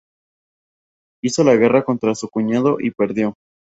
[1.23, 3.35] Hizo la guerra contra su cuñado y perdió.